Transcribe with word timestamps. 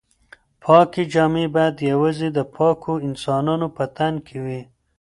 پاکې 0.63 1.03
جامې 1.13 1.45
باید 1.55 1.75
یوازې 1.91 2.27
د 2.31 2.39
پاکو 2.55 2.93
انسانانو 3.07 3.67
په 3.77 3.83
تن 3.95 4.13
کې 4.27 4.37
وي. 4.45 4.61